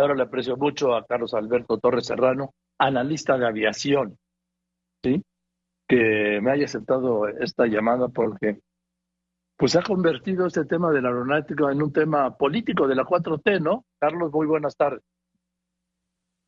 [0.00, 4.18] Ahora le aprecio mucho a Carlos Alberto Torres Serrano, analista de aviación,
[5.02, 5.22] ¿sí?
[5.88, 8.60] que me haya aceptado esta llamada porque
[9.56, 13.86] pues ha convertido este tema del aeronáutico en un tema político de la 4T, ¿no?
[13.98, 15.02] Carlos, muy buenas tardes.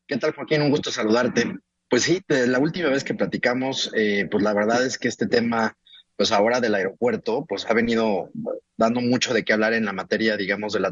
[0.07, 0.61] ¿Qué tal, Joaquín?
[0.61, 1.57] Un gusto saludarte.
[1.89, 5.75] Pues sí, la última vez que platicamos, eh, pues la verdad es que este tema,
[6.19, 8.29] pues ahora del aeropuerto, pues ha venido
[8.75, 10.91] dando mucho de qué hablar en la materia, digamos, de la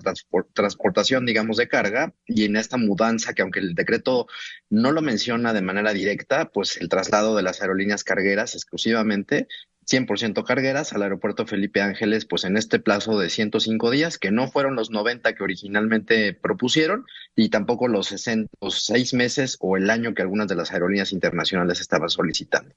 [0.54, 4.28] transportación, digamos, de carga y en esta mudanza que aunque el decreto
[4.70, 9.50] no lo menciona de manera directa, pues el traslado de las aerolíneas cargueras exclusivamente
[9.86, 14.50] 100% cargueras al aeropuerto Felipe Ángeles, pues en este plazo de 105 días, que no
[14.50, 17.06] fueron los 90 que originalmente propusieron
[17.36, 22.08] y tampoco los 66 meses o el año que algunas de las aerolíneas internacionales estaban
[22.08, 22.74] solicitando.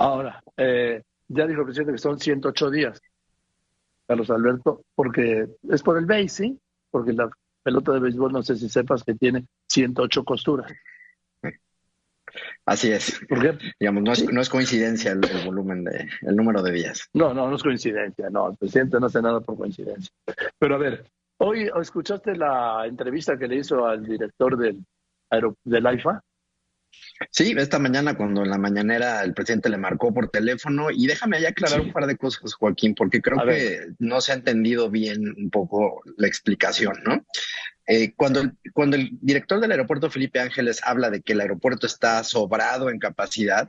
[0.00, 3.02] Ahora, eh, ya dijo el presidente que son 108 días,
[4.06, 6.58] Carlos Alberto, porque es por el BASE, ¿sí?
[6.90, 7.28] Porque la
[7.62, 10.72] pelota de béisbol, no sé si sepas que tiene 108 costuras.
[12.64, 13.20] Así es.
[13.28, 17.06] Porque, digamos, no es, no es coincidencia el, volumen de, el número de días.
[17.12, 20.10] No, no, no es coincidencia, no, el presidente no hace nada por coincidencia.
[20.58, 24.82] Pero a ver, hoy escuchaste la entrevista que le hizo al director del,
[25.62, 26.22] del AIFA.
[27.30, 31.36] Sí, esta mañana cuando en la mañanera el presidente le marcó por teléfono y déjame
[31.36, 35.34] ahí aclarar un par de cosas, Joaquín, porque creo que no se ha entendido bien
[35.36, 37.24] un poco la explicación, ¿no?
[37.86, 41.86] Eh, cuando, el, cuando el director del aeropuerto Felipe Ángeles habla de que el aeropuerto
[41.86, 43.68] está sobrado en capacidad,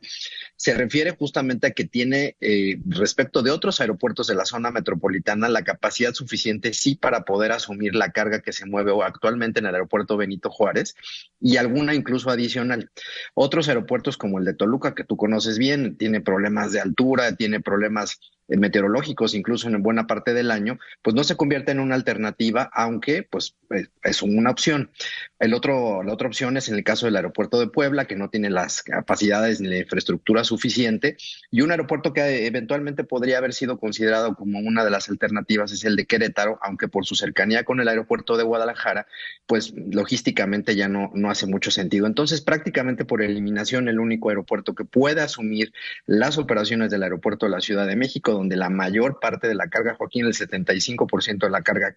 [0.61, 5.49] se refiere justamente a que tiene, eh, respecto de otros aeropuertos de la zona metropolitana,
[5.49, 9.73] la capacidad suficiente sí para poder asumir la carga que se mueve actualmente en el
[9.73, 10.95] aeropuerto Benito Juárez
[11.39, 12.91] y alguna incluso adicional.
[13.33, 17.59] Otros aeropuertos como el de Toluca, que tú conoces bien, tiene problemas de altura, tiene
[17.59, 18.19] problemas
[18.57, 23.23] meteorológicos incluso en buena parte del año, pues no se convierte en una alternativa, aunque
[23.23, 23.55] pues
[24.03, 24.91] es una opción.
[25.39, 28.29] El otro, la otra opción es en el caso del aeropuerto de Puebla, que no
[28.29, 31.17] tiene las capacidades ni la infraestructura suficiente,
[31.49, 35.83] y un aeropuerto que eventualmente podría haber sido considerado como una de las alternativas es
[35.83, 39.07] el de Querétaro, aunque por su cercanía con el aeropuerto de Guadalajara,
[39.45, 42.07] pues logísticamente ya no, no hace mucho sentido.
[42.07, 45.73] Entonces, prácticamente por eliminación, el único aeropuerto que puede asumir
[46.05, 49.67] las operaciones del aeropuerto de la Ciudad de México, donde la mayor parte de la
[49.67, 51.95] carga, Joaquín, el 75% de la carga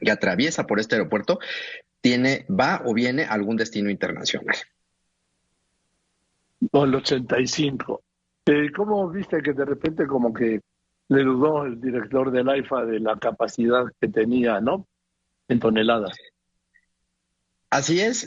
[0.00, 1.40] que atraviesa por este aeropuerto,
[2.00, 4.54] tiene, va o viene a algún destino internacional.
[6.70, 8.02] O el 85.
[8.46, 10.60] Eh, ¿Cómo viste que de repente como que
[11.08, 14.86] le dudó el director del AIFA de la capacidad que tenía, ¿no?
[15.48, 16.16] En toneladas.
[17.70, 18.26] Así es,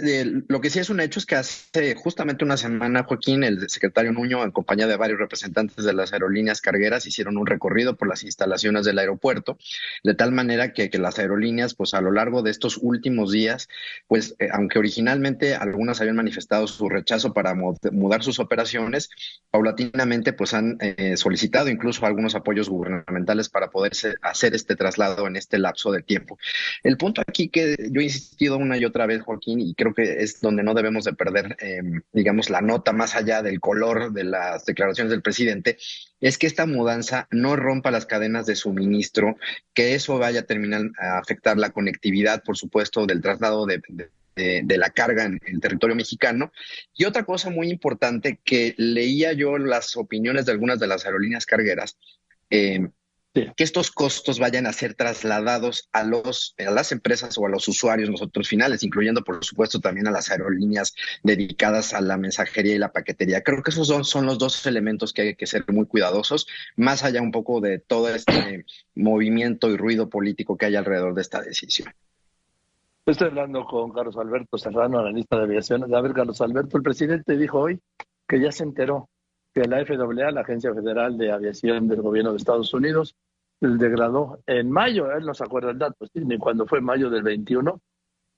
[0.50, 4.12] lo que sí es un hecho es que hace justamente una semana, Joaquín, el secretario
[4.12, 8.24] Nuño, en compañía de varios representantes de las aerolíneas cargueras, hicieron un recorrido por las
[8.24, 9.58] instalaciones del aeropuerto,
[10.04, 13.68] de tal manera que, que las aerolíneas, pues a lo largo de estos últimos días,
[14.08, 19.10] pues eh, aunque originalmente algunas habían manifestado su rechazo para mudar sus operaciones,
[19.50, 25.36] paulatinamente pues han eh, solicitado incluso algunos apoyos gubernamentales para poder hacer este traslado en
[25.36, 26.38] este lapso de tiempo.
[26.84, 30.24] El punto aquí que yo he insistido una y otra vez, Joaquín, y creo que
[30.24, 34.24] es donde no debemos de perder, em, digamos, la nota más allá del color de
[34.24, 35.78] las declaraciones del presidente,
[36.20, 39.38] es que esta mudanza no rompa las cadenas de suministro,
[39.74, 43.82] que eso vaya a terminar a afectar la conectividad, por supuesto, del traslado de,
[44.78, 46.52] la carga en el territorio mexicano.
[46.94, 51.46] Y otra cosa muy importante que leía yo las opiniones de algunas de las aerolíneas
[51.46, 51.98] cargueras,
[52.50, 52.90] eh,
[53.34, 57.68] que estos costos vayan a ser trasladados a, los, a las empresas o a los
[57.68, 62.80] usuarios, nosotros finales, incluyendo por supuesto también a las aerolíneas dedicadas a la mensajería y
[62.80, 63.42] la paquetería.
[63.42, 67.04] Creo que esos son, son los dos elementos que hay que ser muy cuidadosos, más
[67.04, 68.66] allá un poco de todo este
[68.96, 71.94] movimiento y ruido político que hay alrededor de esta decisión.
[73.06, 75.94] Estoy hablando con Carlos Alberto Serrano, analista de aviación.
[75.94, 77.80] A ver, Carlos Alberto, el presidente dijo hoy
[78.28, 79.10] que ya se enteró
[79.54, 83.16] que la FAA, la Agencia Federal de Aviación del Gobierno de Estados Unidos,
[83.60, 87.80] degradó en mayo, él no se acuerda el dato, ni cuando fue mayo del 21,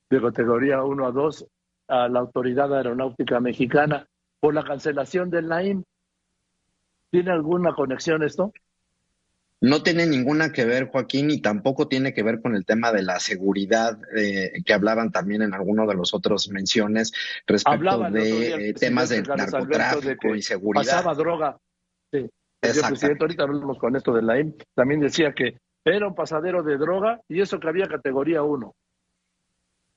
[0.10, 1.48] de categoría 1 a 2
[1.88, 4.08] a la Autoridad Aeronáutica Mexicana
[4.40, 5.84] por la cancelación del NAIM.
[7.10, 8.52] ¿Tiene alguna conexión esto?
[9.64, 13.02] No tiene ninguna que ver, Joaquín, y tampoco tiene que ver con el tema de
[13.02, 17.14] la seguridad eh, que hablaban también en alguno de los otros menciones
[17.48, 20.84] respecto de eh, temas de narcotráfico y seguridad.
[20.84, 21.58] Pasaba droga.
[22.12, 22.30] Sí.
[22.62, 25.56] El presidente, ahorita hablamos con esto de la IM, también decía que
[25.86, 28.74] era un pasadero de droga y eso que había categoría 1.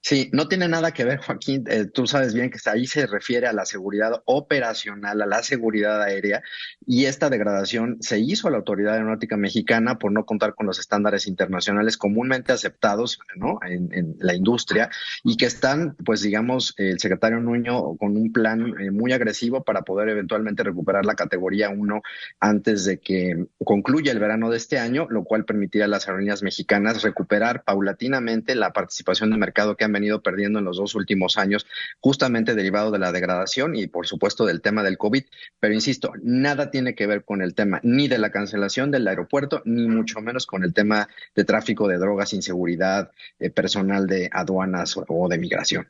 [0.09, 1.65] Sí, no tiene nada que ver, Joaquín.
[1.67, 6.01] Eh, tú sabes bien que ahí se refiere a la seguridad operacional, a la seguridad
[6.01, 6.45] aérea,
[6.87, 10.79] y esta degradación se hizo a la Autoridad Aeronáutica Mexicana por no contar con los
[10.79, 13.59] estándares internacionales comúnmente aceptados ¿no?
[13.69, 14.91] en, la industria
[15.25, 19.83] y que están, pues digamos, el secretario Nuño con un plan eh, muy agresivo para
[19.83, 22.03] poder eventualmente recuperar la categoría 1
[22.39, 26.45] antes de que concluya el verano de este año, lo cual permitirá a las aerolíneas
[26.45, 31.39] mexicanas recuperar paulatinamente la participación de mercado que han venido perdiendo en los dos últimos
[31.39, 31.67] años,
[32.01, 35.25] justamente derivado de la degradación y por supuesto del tema del COVID.
[35.61, 39.63] Pero insisto, nada tiene que ver con el tema ni de la cancelación del aeropuerto,
[39.65, 44.99] ni mucho menos con el tema de tráfico de drogas, inseguridad, eh, personal de aduanas
[45.09, 45.89] o, de migración.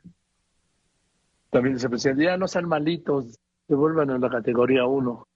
[1.49, 5.27] También se presidente, ya no sean malitos, devuelvan a la categoría 1.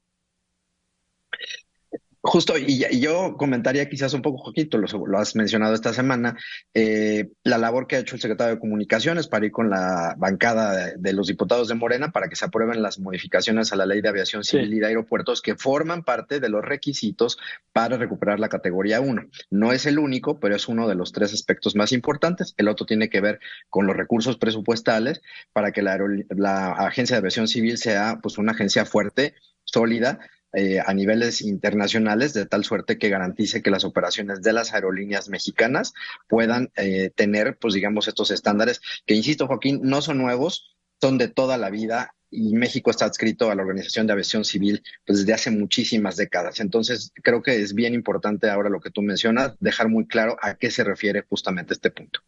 [2.23, 6.37] Justo, y, yo comentaría quizás un poco, Joaquín, lo, lo has mencionado esta semana,
[6.71, 10.93] eh, la labor que ha hecho el secretario de Comunicaciones para ir con la bancada
[10.95, 14.09] de, los diputados de Morena para que se aprueben las modificaciones a la ley de
[14.09, 17.39] aviación civil y de aeropuertos que forman parte de los requisitos
[17.73, 19.23] para recuperar la categoría 1.
[19.49, 22.53] No es el único, pero es uno de los tres aspectos más importantes.
[22.57, 23.39] El otro tiene que ver
[23.69, 25.21] con los recursos presupuestales
[25.53, 25.97] para que la,
[26.29, 29.33] la Agencia de Aviación Civil sea pues una agencia fuerte,
[29.63, 30.19] sólida,
[30.53, 35.29] eh, a niveles internacionales, de tal suerte que garantice que las operaciones de las aerolíneas
[35.29, 35.93] mexicanas
[36.27, 41.27] puedan eh, tener, pues digamos, estos estándares que, insisto, Joaquín, no son nuevos, son de
[41.27, 45.33] toda la vida y México está adscrito a la Organización de Aviación Civil pues, desde
[45.33, 46.59] hace muchísimas décadas.
[46.59, 50.55] Entonces, creo que es bien importante ahora lo que tú mencionas, dejar muy claro a
[50.55, 52.21] qué se refiere justamente este punto.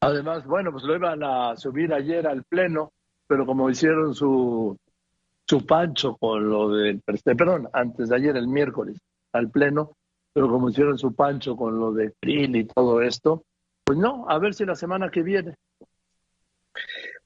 [0.00, 2.92] Además, bueno, pues lo iban a subir ayer al Pleno,
[3.26, 4.76] pero como hicieron su
[5.46, 8.98] su pancho con lo del, perdón, antes de ayer, el miércoles,
[9.32, 9.96] al pleno,
[10.32, 13.44] pero como hicieron su pancho con lo de PRIL y todo esto,
[13.84, 15.54] pues no, a ver si la semana que viene.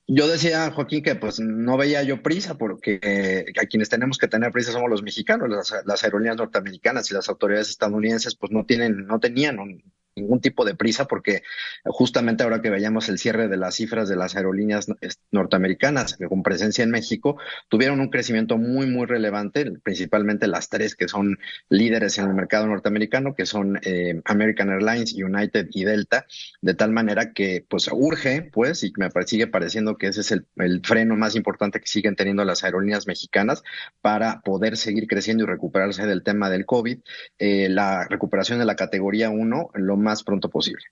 [0.08, 4.28] Yo decía, Joaquín, que pues no veía yo prisa, porque eh, a quienes tenemos que
[4.28, 8.64] tener prisa somos los mexicanos, las, las, aerolíneas norteamericanas y las autoridades estadounidenses, pues no
[8.64, 9.82] tienen, no tenían un,
[10.16, 11.42] ningún tipo de prisa porque
[11.84, 14.86] justamente ahora que veíamos el cierre de las cifras de las aerolíneas
[15.30, 21.08] norteamericanas con presencia en México, tuvieron un crecimiento muy, muy relevante, principalmente las tres que
[21.08, 26.26] son líderes en el mercado norteamericano, que son eh, American Airlines, United y Delta,
[26.62, 30.46] de tal manera que pues urge, pues, y me sigue pareciendo que ese es el,
[30.82, 33.62] freno más importante que siguen teniendo las aerolíneas mexicanas
[34.00, 36.98] para poder seguir creciendo y recuperarse del tema del COVID.
[37.38, 40.84] Eh, la recuperación de la categoría 1, lo más pronto posible.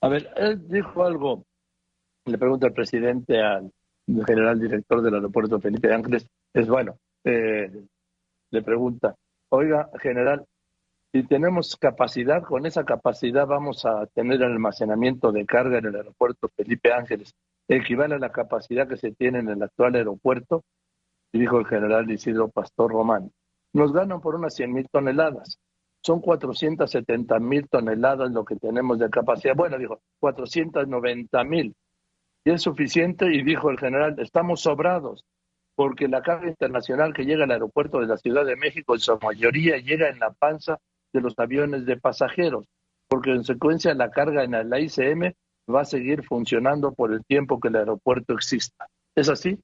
[0.00, 1.44] A ver, él dijo algo,
[2.24, 3.70] le pregunta el presidente al
[4.26, 7.70] general director del aeropuerto Felipe Ángeles, es bueno, eh,
[8.50, 9.14] le pregunta,
[9.50, 10.44] oiga, general,
[11.12, 15.96] si tenemos capacidad, con esa capacidad vamos a tener el almacenamiento de carga en el
[15.96, 17.34] aeropuerto Felipe Ángeles,
[17.68, 20.64] equivale a la capacidad que se tiene en el actual aeropuerto,
[21.32, 23.30] dijo el general Isidro Pastor Román,
[23.74, 25.58] nos ganan por unas 100 mil toneladas
[26.02, 29.54] son 470 mil toneladas lo que tenemos de capacidad.
[29.54, 31.74] Bueno, dijo, 490 mil.
[32.44, 35.24] Y es suficiente, y dijo el general, estamos sobrados,
[35.76, 39.16] porque la carga internacional que llega al aeropuerto de la Ciudad de México, en su
[39.22, 40.78] mayoría llega en la panza
[41.12, 42.66] de los aviones de pasajeros,
[43.08, 45.32] porque en consecuencia la carga en la ICM
[45.72, 48.88] va a seguir funcionando por el tiempo que el aeropuerto exista.
[49.14, 49.58] ¿Es así?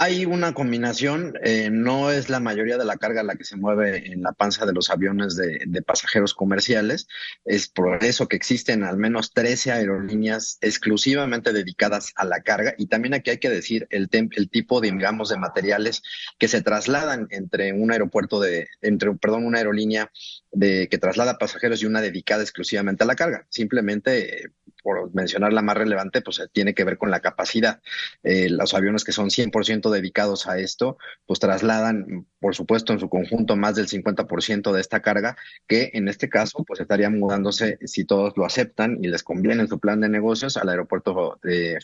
[0.00, 4.12] Hay una combinación, eh, no es la mayoría de la carga la que se mueve
[4.12, 7.08] en la panza de los aviones de, pasajeros comerciales,
[7.44, 12.76] es por eso que existen al menos 13 aerolíneas exclusivamente dedicadas a la carga.
[12.78, 16.04] Y también aquí hay que decir el, el tipo, de, digamos, de materiales
[16.38, 20.12] que se trasladan entre un aeropuerto de, entre, perdón, una aerolínea
[20.52, 23.46] de, que traslada pasajeros y una dedicada exclusivamente a la carga.
[23.48, 24.52] Simplemente
[24.82, 27.80] por mencionar la más relevante, pues eh, tiene que ver con la capacidad.
[28.22, 33.08] Eh, los aviones que son 100% dedicados a esto, pues trasladan, por supuesto, en su
[33.08, 35.36] conjunto más del 50% de esta carga,
[35.66, 39.68] que en este caso, pues estaría mudándose, si todos lo aceptan y les conviene en
[39.68, 41.78] su plan de negocios, al aeropuerto de,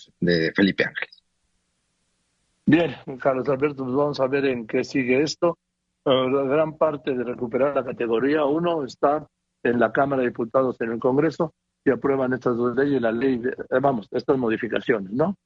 [0.54, 1.22] Felipe Ángeles.
[2.66, 5.58] Bien, Carlos Alberto, pues vamos a ver en qué sigue esto.
[6.04, 9.26] La gran parte de recuperar la categoría 1 está
[9.62, 13.38] en la Cámara de Diputados en el Congreso y aprueban estas dos leyes, la ley,
[13.38, 15.36] de, eh, vamos, estas modificaciones, ¿no?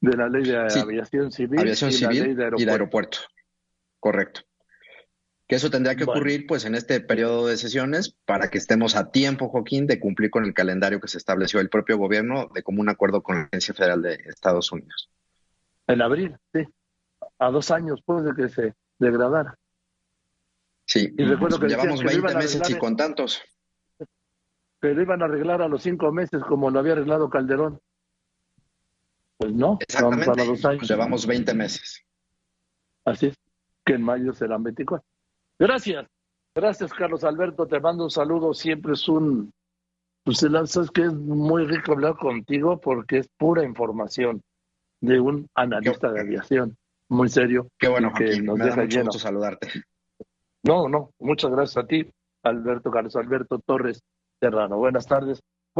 [0.00, 2.62] De la ley de aviación civil, aviación y, la ley de aeropuerto.
[2.62, 3.18] y de aeropuerto.
[4.00, 4.40] Correcto.
[5.46, 9.10] Que eso tendría que ocurrir pues en este periodo de sesiones para que estemos a
[9.10, 12.88] tiempo, Joaquín, de cumplir con el calendario que se estableció el propio gobierno de común
[12.88, 15.08] acuerdo con la Agencia Federal de Estados Unidos.
[15.86, 16.66] En abril, sí.
[17.38, 19.56] A dos años después de que se degradara.
[20.86, 23.42] Sí, y recuerdo que llevamos 20 meses y con tantos
[24.86, 27.80] pero iban a arreglar a los cinco meses como lo había arreglado Calderón.
[29.38, 30.26] Pues no, Exactamente.
[30.26, 30.88] para dos años.
[30.88, 32.02] llevamos 20 meses.
[33.04, 33.36] Así es,
[33.84, 35.04] que en mayo serán 24.
[35.58, 36.06] Gracias,
[36.54, 39.52] gracias Carlos Alberto, te mando un saludo, siempre es un,
[40.24, 44.42] pues sabes que es muy rico hablar contigo porque es pura información
[45.00, 46.76] de un analista de aviación,
[47.08, 47.68] muy serio.
[47.78, 49.68] Qué bueno, que nos me deja da saludarte.
[50.66, 52.10] No, no, muchas gracias a ti,
[52.42, 54.02] Alberto Carlos Alberto Torres
[54.40, 54.78] Serrano.
[54.78, 55.40] Buenas tardes.